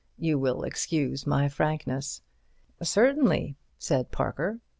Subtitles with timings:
[0.17, 2.23] You will excuse my frankness."
[2.81, 4.59] "Certainly," said Parker.